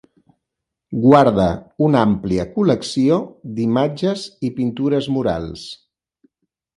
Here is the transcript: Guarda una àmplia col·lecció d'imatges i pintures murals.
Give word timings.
Guarda 1.01 1.43
una 1.87 1.99
àmplia 2.05 2.45
col·lecció 2.55 3.19
d'imatges 3.59 4.23
i 4.49 4.51
pintures 4.61 5.11
murals. 5.19 5.67